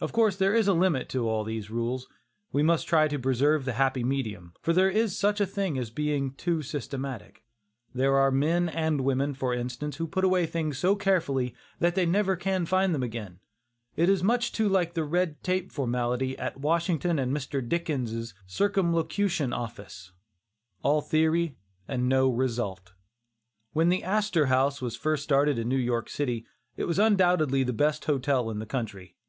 [0.00, 2.08] Of course there is a limit to all these rules.
[2.50, 5.90] We must try to preserve the happy medium, for there is such a thing as
[5.90, 7.44] being too systematic.
[7.94, 12.02] There are men and women, for instance, who put away things so carefully that they
[12.02, 13.38] can never find them again.
[13.94, 17.60] It is too much like the "red tape" formality at Washington and Mr.
[17.62, 20.10] Dickens' "Circumlocution Office,"
[20.82, 22.92] all theory and no result.
[23.72, 26.44] When the "Astor House" was first started in New York City,
[26.76, 29.14] it was undoubtedly the best hotel in the country.